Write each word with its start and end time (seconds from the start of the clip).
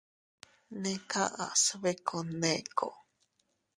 Neʼe 0.81 1.01
kaʼas 1.11 1.63
biku 1.81 2.17
Nneeko. 2.27 2.87